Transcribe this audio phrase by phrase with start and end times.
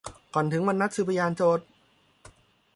[0.33, 1.65] ก่อนถึงวันนัดสืบพยานโจทก์